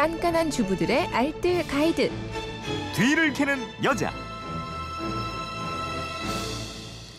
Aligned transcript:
깐깐한 0.00 0.50
주부들의 0.50 1.08
알뜰 1.08 1.66
가이드. 1.66 2.10
뒤를 2.96 3.34
캐는 3.34 3.58
여자. 3.84 4.10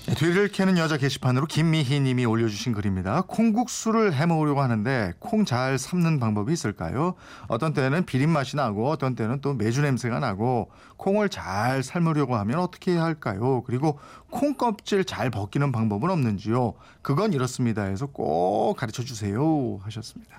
네, 0.07 0.15
뒤를 0.15 0.47
캐는 0.47 0.79
여자 0.79 0.97
게시판으로 0.97 1.46
김미희 1.46 1.99
님이 1.99 2.25
올려주신 2.25 2.73
글입니다. 2.73 3.21
콩국수를 3.28 4.15
해먹으려고 4.15 4.62
하는데 4.62 5.13
콩 5.20 5.46
잘 5.46 5.78
삶는 5.78 6.20
방법이 6.20 6.52
있을까요? 6.52 7.13
어떤 7.47 7.74
때는 7.74 8.07
비린 8.07 8.31
맛이 8.31 8.56
나고 8.56 8.89
어떤 8.89 9.13
때는 9.13 9.42
또 9.42 9.53
매주 9.53 9.84
냄새가 9.84 10.20
나고 10.20 10.71
콩을 10.98 11.29
잘 11.29 11.84
삶으려고 11.84 12.35
하면 12.35 12.57
어떻게 12.57 12.93
해야 12.93 13.03
할까요? 13.03 13.61
그리고 13.67 13.99
콩 14.31 14.56
껍질 14.56 15.06
잘 15.06 15.29
벗기는 15.29 15.71
방법은 15.71 16.09
없는지요? 16.09 16.73
그건 17.03 17.34
이렇습니다 17.34 17.84
해서 17.84 18.07
꼭 18.07 18.75
가르쳐 18.75 19.03
주세요 19.03 19.77
하셨습니다. 19.84 20.35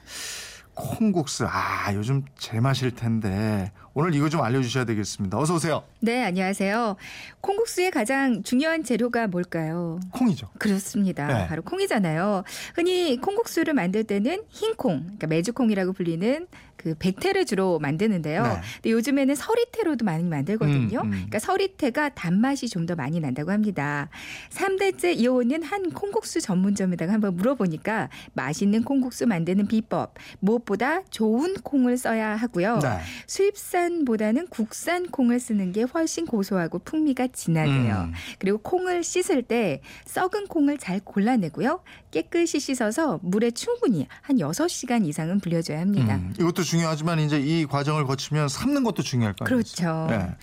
콩국수 0.74 1.46
아 1.46 1.92
요즘 1.94 2.24
제맛일 2.38 2.94
텐데 2.94 3.72
오늘 3.94 4.14
이거 4.14 4.28
좀 4.30 4.40
알려주셔야 4.40 4.84
되겠습니다. 4.86 5.38
어서 5.38 5.54
오세요. 5.54 5.82
네, 6.00 6.24
안녕하세요. 6.24 6.96
콩국수의 7.42 7.90
가장 7.90 8.42
중요한 8.42 8.82
재료가 8.82 9.26
뭘까요? 9.26 10.00
콩이죠. 10.12 10.48
그렇습니다. 10.58 11.26
네. 11.26 11.46
바로 11.46 11.62
콩이잖아요. 11.62 12.44
흔히 12.74 13.18
콩국수를 13.20 13.74
만들 13.74 14.04
때는 14.04 14.44
흰콩, 14.48 15.02
그러니까 15.02 15.26
메주콩이라고 15.26 15.92
불리는 15.92 16.46
그 16.82 16.94
백태를 16.98 17.46
주로 17.46 17.78
만드는데요. 17.78 18.42
네. 18.42 18.60
근데 18.74 18.90
요즘에는 18.90 19.34
서리태로도 19.34 20.04
많이 20.04 20.24
만들거든요. 20.24 21.00
음, 21.00 21.06
음. 21.06 21.10
그러니까 21.10 21.38
서리태가 21.38 22.10
단맛이 22.10 22.68
좀 22.68 22.82
더 22.82 22.96
많이 22.96 23.20
난다고 23.20 23.52
합니다. 23.52 24.08
삼대째 24.50 25.12
이어오는 25.12 25.62
한 25.62 25.90
콩국수 25.90 26.40
전문점에다가 26.40 27.12
한번 27.12 27.36
물어보니까 27.36 28.08
맛있는 28.32 28.82
콩국수 28.82 29.26
만드는 29.26 29.68
비법, 29.68 30.14
무엇보다 30.40 31.04
좋은 31.10 31.54
콩을 31.62 31.96
써야 31.96 32.34
하고요. 32.34 32.80
네. 32.80 32.98
수입산보다는 33.26 34.48
국산 34.48 35.08
콩을 35.10 35.38
쓰는 35.38 35.72
게 35.72 35.82
훨씬 35.82 36.26
고소하고 36.26 36.80
풍미가 36.80 37.28
진하대요. 37.28 38.08
음. 38.08 38.12
그리고 38.38 38.58
콩을 38.58 39.04
씻을 39.04 39.42
때 39.42 39.80
썩은 40.06 40.46
콩을 40.48 40.78
잘 40.78 41.00
골라내고요. 41.00 41.82
깨끗이 42.10 42.60
씻어서 42.60 43.20
물에 43.22 43.50
충분히 43.52 44.06
한 44.20 44.36
6시간 44.36 45.06
이상은 45.06 45.40
불려줘야 45.40 45.80
합니다. 45.80 46.16
음, 46.16 46.34
이것도 46.38 46.62
중요하지만 46.76 47.20
이제 47.20 47.38
이 47.38 47.66
과정을 47.66 48.04
거치면 48.06 48.48
삶는 48.48 48.82
것도 48.82 49.02
중요할 49.02 49.34
거 49.34 49.44
아니에요. 49.44 49.62
그렇죠. 49.62 50.06
네. 50.08 50.34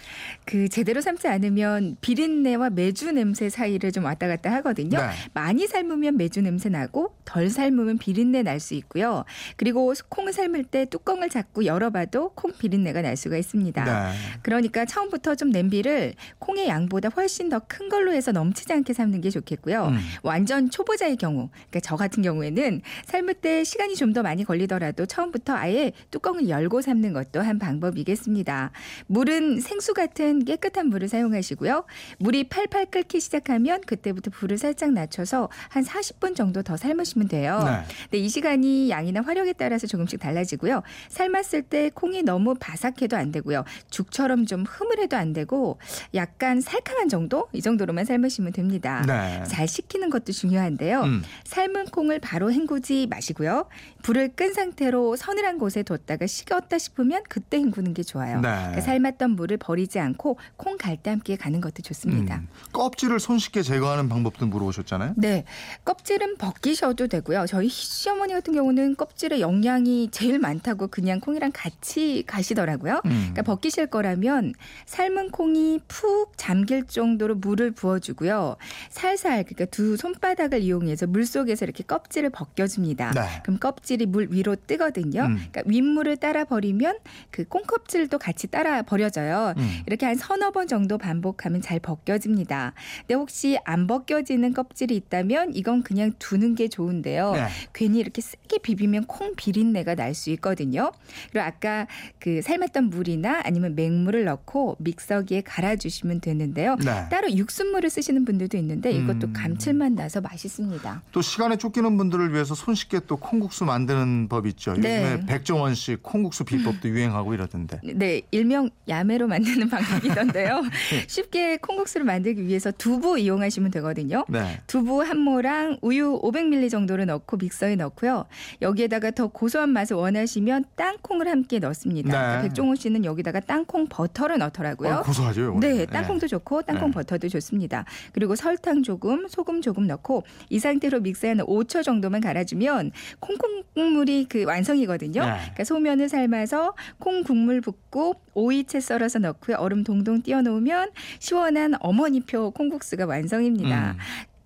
그 0.46 0.70
제대로 0.70 1.02
삶지 1.02 1.28
않으면 1.28 1.98
비린내와 2.02 2.70
메주 2.70 3.12
냄새 3.12 3.50
사이를 3.50 3.92
좀 3.92 4.06
왔다 4.06 4.28
갔다 4.28 4.52
하거든요. 4.58 5.00
네. 5.00 5.10
많이 5.34 5.66
삶으면 5.66 6.18
메주 6.18 6.42
냄새 6.42 6.70
나고 6.70 7.16
덜 7.26 7.50
삶으면 7.50 7.98
비린내 7.98 8.44
날 8.44 8.60
수 8.60 8.74
있고요. 8.76 9.24
그리고 9.56 9.94
콩을 10.10 10.34
삶을 10.34 10.66
때 10.66 10.84
뚜껑을 10.86 11.30
잡고 11.30 11.64
열어봐도 11.66 12.32
콩 12.36 12.52
비린내가 12.52 13.02
날 13.02 13.16
수가 13.16 13.38
있습니다. 13.38 13.84
네. 13.86 14.18
그러니까 14.42 14.84
처음부터 14.84 15.36
좀 15.36 15.50
냄비를 15.50 16.14
콩의 16.40 16.68
양보다 16.68 17.10
훨씬 17.16 17.48
더 17.50 17.60
큰 17.70 17.88
걸로 17.90 18.12
해서 18.14 18.32
넘치지 18.34 18.74
않게 18.74 18.94
삶는 18.94 19.22
게 19.22 19.30
좋겠고요. 19.30 19.86
음. 19.88 20.00
완전 20.24 20.70
초보자의 20.70 21.16
경우, 21.18 21.50
그러니까 21.70 21.80
저 21.82 21.96
같은 21.96 22.22
경우에는 22.24 22.82
삶을 23.06 23.36
때 23.36 23.64
시간이 23.64 23.96
좀 23.96 24.10
더 24.10 24.24
많이 24.24 24.44
걸리더라도 24.44 25.06
처음부터 25.06 25.54
아예 25.54 25.92
뚜 26.12 26.19
껑을 26.20 26.50
열고 26.50 26.82
삶는 26.82 27.14
것도 27.14 27.42
한 27.42 27.60
방법이겠습니다. 27.60 28.72
물은 29.08 29.62
생수 29.62 29.94
같은 29.94 30.46
깨끗한 30.46 30.88
물을 30.88 31.08
사용하시고요. 31.08 31.86
물이 32.20 32.50
팔팔 32.50 32.88
끓기 32.88 33.20
시작하면 33.20 33.82
그때부터 33.82 34.32
불을 34.32 34.58
살짝 34.58 34.92
낮춰서 34.92 35.50
한 35.70 35.84
40분 35.84 36.36
정도 36.36 36.62
더 36.62 36.78
삶으시면 36.78 37.28
돼요. 37.28 37.62
네. 37.66 37.84
근데 38.04 38.18
이 38.20 38.30
시간이 38.30 38.90
양이나 38.90 39.22
화력에 39.22 39.54
따라서 39.54 39.88
조금씩 39.88 40.20
달라지고요. 40.20 40.84
삶았을 41.10 41.64
때 41.64 41.90
콩이 41.94 42.24
너무 42.24 42.56
바삭해도 42.60 43.16
안 43.18 43.32
되고요. 43.32 43.64
죽처럼 43.90 44.46
좀 44.46 44.64
흐물해도 44.64 45.18
안 45.18 45.34
되고 45.34 45.80
약간 46.14 46.62
살캉한 46.62 47.10
정도 47.10 47.48
이 47.54 47.62
정도로만 47.62 48.06
삶으시면 48.06 48.54
됩니다. 48.54 49.04
네. 49.08 49.44
잘 49.46 49.68
식히는 49.68 50.10
것도 50.10 50.32
중요한데요. 50.32 51.02
음. 51.02 51.24
삶은 51.46 51.86
콩을 51.86 52.20
바로 52.20 52.52
헹구지 52.52 53.08
마시고요. 53.10 53.68
불을 54.04 54.30
끈 54.36 54.54
상태로 54.54 55.16
서늘한 55.16 55.58
곳에 55.58 55.84
뒀다 55.84 56.09
가 56.18 56.28
식었다 56.28 56.78
싶으면 56.78 57.24
그때 57.30 57.58
헹구는 57.58 57.94
게 57.94 58.04
좋아요. 58.04 58.42
네. 58.42 58.50
그러니까 58.50 58.82
삶았던 58.82 59.32
물을 59.32 59.58
버리지 59.58 60.00
않고 60.00 60.38
콩갈때 60.58 61.10
함께 61.10 61.36
가는 61.36 61.62
것도 61.62 61.82
좋습니다. 61.84 62.38
음. 62.38 62.48
껍질을 62.74 63.20
손쉽게 63.20 63.62
제거하는 63.62 64.10
방법도 64.10 64.48
물어보셨잖아요. 64.48 65.14
네. 65.18 65.46
껍질은 65.86 66.38
벗기셔도 66.38 67.08
되고요. 67.08 67.46
저희 67.48 67.70
시어머니 67.70 68.34
같은 68.34 68.54
경우는 68.54 68.96
껍질에 68.96 69.40
영양이 69.40 70.10
제일 70.12 70.40
많다고 70.40 70.88
그냥 70.88 71.20
콩이랑 71.20 71.52
같이 71.54 72.24
가시더라고요. 72.26 73.02
음. 73.06 73.10
그러니까 73.10 73.42
벗기실 73.44 73.88
거라면 73.88 74.54
삶은 74.86 75.32
콩이 75.32 75.82
푹 75.88 76.34
잠길 76.38 76.86
정도로 76.88 77.36
물을 77.36 77.72
부어주고요. 77.72 78.58
살살 78.90 79.44
그러니까 79.44 79.66
두 79.66 79.98
손바닥을 79.98 80.62
이용해서 80.62 81.08
물 81.08 81.26
속에서 81.26 81.66
이렇게 81.66 81.84
껍질을 81.84 82.30
벗겨줍니다. 82.30 83.12
네. 83.12 83.42
그럼 83.44 83.60
껍질이 83.60 84.06
물 84.06 84.28
위로 84.32 84.56
뜨거든요. 84.56 85.24
음. 85.24 85.36
그러니까 85.36 85.62
윗물 85.66 85.99
을 86.08 86.18
따라 86.18 86.46
버리면 86.46 87.00
그 87.32 87.46
콩껍질도 87.48 88.20
같이 88.20 88.48
따라 88.48 88.82
버려져요. 88.84 89.54
음. 89.58 89.70
이렇게 89.88 90.06
한 90.06 90.16
서너 90.16 90.52
번 90.52 90.68
정도 90.68 90.98
반복하면 90.98 91.62
잘 91.62 91.80
벗겨집니다. 91.80 92.74
근데 93.00 93.16
혹시 93.16 93.58
안 93.66 93.88
벗겨지는 93.88 94.54
껍질이 94.54 94.96
있다면 94.96 95.56
이건 95.56 95.84
그냥 95.84 96.12
두는 96.20 96.56
게 96.56 96.68
좋은데요. 96.68 97.32
네. 97.32 97.48
괜히 97.74 98.00
이렇게 98.00 98.22
세게 98.22 98.60
비비면 98.60 99.06
콩 99.06 99.36
비린내가 99.36 99.96
날 99.96 100.10
수 100.20 100.30
있거든요. 100.32 100.92
그리고 101.32 101.46
아까 101.46 101.88
그 102.20 102.42
삶았던 102.42 102.90
물이나 102.90 103.42
아니면 103.46 103.76
맹물을 103.76 104.26
넣고 104.26 104.76
믹서기에 104.80 105.42
갈아주시면 105.42 106.22
되는데요. 106.22 106.76
네. 106.78 107.08
따로 107.10 107.32
육수물을 107.32 107.90
쓰시는 107.90 108.26
분들도 108.26 108.58
있는데 108.58 108.92
이것도 108.92 109.28
음. 109.28 109.34
감칠맛 109.34 109.94
나서 109.94 110.20
맛있습니다. 110.22 111.04
또 111.12 111.22
시간에 111.22 111.56
쫓기는 111.58 111.96
분들을 111.98 112.34
위해서 112.34 112.56
손쉽게 112.56 113.02
또 113.08 113.18
콩국수 113.18 113.66
만드는 113.66 114.28
법 114.30 114.46
있죠. 114.48 114.74
네. 114.74 115.04
요즘에 115.14 115.26
백종원 115.26 115.76
씨 115.80 115.96
콩국수 115.96 116.44
비법도 116.44 116.90
유행하고 116.90 117.34
이러던데. 117.34 117.80
네, 117.84 118.22
일명 118.32 118.70
야매로 118.88 119.28
만드는 119.28 119.70
방법이던데요. 119.70 120.62
쉽게 121.08 121.58
콩국수를 121.58 122.06
만들기 122.06 122.46
위해서 122.46 122.72
두부 122.72 123.18
이용하시면 123.18 123.72
되거든요. 123.72 124.26
네. 124.28 124.60
두부 124.68 125.02
한 125.02 125.18
모랑 125.18 125.78
우유 125.82 126.20
500ml 126.22 126.70
정도를 126.70 127.06
넣고 127.06 127.38
믹서에 127.38 127.76
넣고요. 127.78 128.26
여기에다가 128.62 129.12
더 129.12 129.28
고소한 129.28 129.70
맛을 129.70 129.96
원하시면 129.96 130.66
땅콩을 130.76 131.28
함께 131.28 131.60
넣습니다. 131.60 132.12
네. 132.12 132.18
그러니까 132.18 132.42
백종원 132.42 132.76
씨는 132.76 133.06
여기다가 133.06 133.40
땅콩 133.40 133.88
버터를 133.88 134.38
넣더라고요. 134.40 134.96
어, 134.96 135.02
고소하죠. 135.02 135.42
요거는. 135.46 135.60
네, 135.60 135.86
땅콩도 135.86 136.28
좋고 136.28 136.64
땅콩 136.64 136.90
네. 136.90 136.96
버터도 136.96 137.30
좋습니다. 137.30 137.86
그리고 138.12 138.36
설탕 138.36 138.84
조금, 138.84 139.28
소금 139.28 139.62
조금 139.62 139.88
넣고 139.88 140.24
이 140.50 140.60
상태로 140.60 141.00
믹서에 141.00 141.30
한 141.30 141.38
5초 141.40 141.84
정도만 141.84 142.22
갈아주면 142.22 142.92
콩국물이 143.20 144.26
그 144.30 144.44
완성이거든요. 144.44 145.22
네. 145.22 145.32
그러니까 145.40 145.64
소면을 145.70 146.10
삶아서 146.10 146.74
콩 146.98 147.24
국물 147.24 147.62
붓고 147.62 148.16
오이채 148.34 148.80
썰어서 148.80 149.20
넣고요. 149.20 149.58
얼음 149.58 149.84
동동 149.84 150.22
띄워 150.24 150.42
놓으면 150.42 150.90
시원한 151.20 151.76
어머니표 151.80 152.52
콩국수가 152.52 153.06
완성입니다. 153.06 153.92
음. 153.92 153.98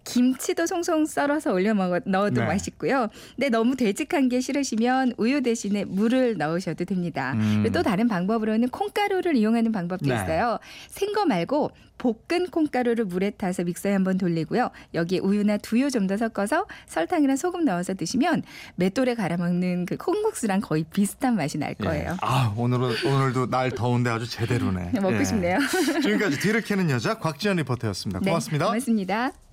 김치도 0.04 0.66
송송 0.68 1.06
썰어서 1.06 1.54
올려 1.54 1.74
먹어 1.74 2.00
넣어도 2.06 2.42
네. 2.42 2.48
맛있고요. 2.48 3.10
근데 3.36 3.50
너무 3.50 3.76
되직한 3.76 4.30
게 4.30 4.40
싫으시면 4.40 5.14
우유 5.18 5.42
대신에 5.42 5.86
물을 5.86 6.38
넣으셔도 6.38 6.86
됩니다. 6.86 7.34
음. 7.34 7.66
또 7.74 7.82
다른 7.82 8.08
방법으로는 8.08 8.70
콩가루를 8.70 9.36
이용하는 9.36 9.72
방법도 9.72 10.08
네. 10.08 10.16
있어요. 10.16 10.60
생거 10.90 11.26
말고 11.26 11.72
볶은 11.98 12.48
콩가루를 12.50 13.06
물에 13.06 13.30
타서 13.32 13.64
믹서에 13.64 13.94
한번 13.94 14.18
돌리고요. 14.18 14.72
여기에 14.94 15.20
우유나 15.20 15.58
두유 15.58 15.90
좀 15.90 16.04
더 16.04 16.18
섞어서 16.18 16.66
설탕이랑 16.88 17.38
소금 17.38 17.64
넣어서 17.64 17.94
드시면 17.94 18.44
맷돌에 18.76 19.16
갈아 19.16 19.38
먹는 19.38 19.86
그 19.86 19.96
콩국수랑 19.96 20.60
거의 20.60 20.84
비슷한 20.84 21.38
맛이 21.38 21.58
날 21.58 21.76
예. 21.80 21.84
거예요. 21.84 22.18
아 22.22 22.54
오늘은 22.58 22.96
오늘도 23.06 23.50
날 23.50 23.72
더운데 23.72 24.10
아주 24.10 24.30
제대로네. 24.30 24.92
먹고 25.02 25.20
예. 25.20 25.24
싶네요. 25.24 25.60
지금까지 26.02 26.40
뒤를 26.40 26.62
캐는 26.62 26.90
여자 26.90 27.18
곽지연 27.20 27.58
리포터였습니다. 27.58 28.20
고맙습니다. 28.20 28.66
네, 28.66 28.70
고맙습니다. 28.70 29.34